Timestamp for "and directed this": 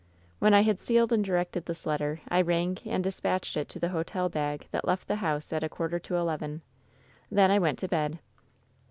1.13-1.85